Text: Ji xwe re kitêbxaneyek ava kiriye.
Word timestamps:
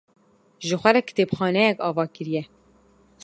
Ji 0.67 0.75
xwe 0.81 0.91
re 0.93 1.01
kitêbxaneyek 1.07 1.77
ava 1.87 2.03
kiriye. 2.13 2.43